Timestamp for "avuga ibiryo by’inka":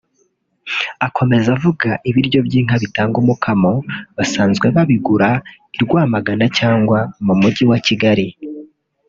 1.57-2.75